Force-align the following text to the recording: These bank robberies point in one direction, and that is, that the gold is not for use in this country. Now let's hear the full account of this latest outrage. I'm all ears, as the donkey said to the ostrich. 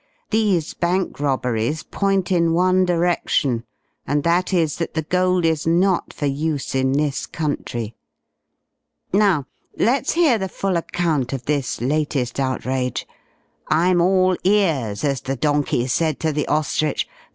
These 0.31 0.73
bank 0.73 1.19
robberies 1.19 1.83
point 1.83 2.31
in 2.31 2.53
one 2.53 2.85
direction, 2.85 3.65
and 4.07 4.23
that 4.23 4.51
is, 4.51 4.77
that 4.77 4.95
the 4.95 5.03
gold 5.03 5.45
is 5.45 5.67
not 5.67 6.11
for 6.11 6.25
use 6.25 6.73
in 6.73 6.93
this 6.93 7.27
country. 7.27 7.93
Now 9.13 9.45
let's 9.77 10.13
hear 10.13 10.39
the 10.39 10.49
full 10.49 10.75
account 10.75 11.33
of 11.33 11.45
this 11.45 11.81
latest 11.81 12.39
outrage. 12.39 13.05
I'm 13.67 14.01
all 14.01 14.35
ears, 14.43 15.03
as 15.03 15.21
the 15.21 15.35
donkey 15.35 15.85
said 15.85 16.19
to 16.21 16.31
the 16.31 16.47
ostrich. 16.47 17.07